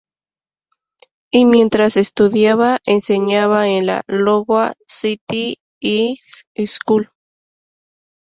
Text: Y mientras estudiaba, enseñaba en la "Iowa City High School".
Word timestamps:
Y 1.31 1.45
mientras 1.45 1.95
estudiaba, 1.95 2.79
enseñaba 2.87 3.67
en 3.67 3.85
la 3.85 4.01
"Iowa 4.07 4.73
City 4.87 5.59
High 5.79 6.17
School". 6.65 7.11